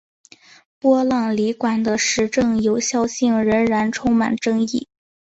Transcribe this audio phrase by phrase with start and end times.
[0.79, 4.87] 波浪理论的实证有效性仍然充满争议。